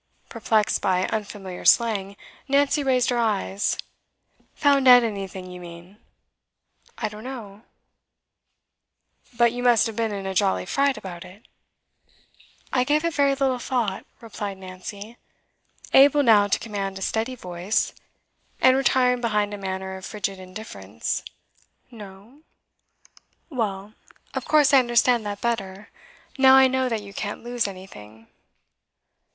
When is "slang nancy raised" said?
1.63-3.11